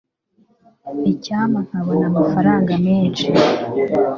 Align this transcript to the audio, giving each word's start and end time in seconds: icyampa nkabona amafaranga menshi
icyampa 1.13 1.59
nkabona 1.67 2.03
amafaranga 2.11 2.71
menshi 2.85 3.27